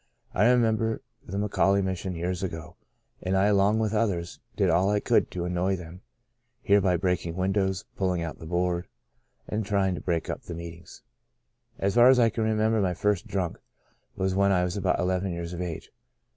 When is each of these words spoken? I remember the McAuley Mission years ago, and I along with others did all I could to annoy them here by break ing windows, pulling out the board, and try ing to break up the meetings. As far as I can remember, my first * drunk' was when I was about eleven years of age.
I 0.33 0.49
remember 0.49 1.03
the 1.23 1.37
McAuley 1.37 1.83
Mission 1.83 2.15
years 2.15 2.41
ago, 2.41 2.75
and 3.21 3.37
I 3.37 3.45
along 3.45 3.77
with 3.77 3.93
others 3.93 4.39
did 4.55 4.67
all 4.67 4.89
I 4.89 4.99
could 4.99 5.29
to 5.29 5.45
annoy 5.45 5.75
them 5.75 6.01
here 6.63 6.81
by 6.81 6.97
break 6.97 7.23
ing 7.23 7.35
windows, 7.35 7.85
pulling 7.95 8.23
out 8.23 8.39
the 8.39 8.47
board, 8.47 8.87
and 9.47 9.63
try 9.63 9.89
ing 9.89 9.93
to 9.93 10.01
break 10.01 10.27
up 10.27 10.41
the 10.41 10.55
meetings. 10.55 11.03
As 11.77 11.93
far 11.93 12.09
as 12.09 12.17
I 12.17 12.31
can 12.31 12.45
remember, 12.45 12.81
my 12.81 12.95
first 12.95 13.27
* 13.27 13.27
drunk' 13.27 13.59
was 14.17 14.33
when 14.33 14.51
I 14.51 14.63
was 14.63 14.75
about 14.75 14.97
eleven 14.99 15.33
years 15.33 15.53
of 15.53 15.61
age. 15.61 15.91